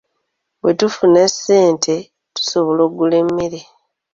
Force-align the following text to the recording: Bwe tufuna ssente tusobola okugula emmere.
Bwe 0.61 0.71
tufuna 0.79 1.21
ssente 1.33 1.95
tusobola 2.35 2.79
okugula 2.87 3.15
emmere. 3.23 3.59